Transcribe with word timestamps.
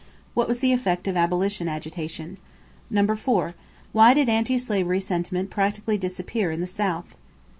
What 0.33 0.47
was 0.47 0.61
the 0.61 0.73
effect 0.73 1.07
of 1.07 1.15
abolition 1.15 1.67
agitation? 1.69 2.37
4. 2.91 3.53
Why 3.91 4.15
did 4.15 4.29
anti 4.29 4.57
slavery 4.57 4.99
sentiment 4.99 5.51
practically 5.51 5.99
disappear 5.99 6.49
in 6.49 6.59
the 6.59 6.65
South? 6.65 7.15